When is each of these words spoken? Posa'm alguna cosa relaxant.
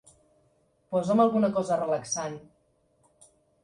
Posa'm 0.95 1.23
alguna 1.27 1.53
cosa 1.61 1.81
relaxant. 1.85 2.43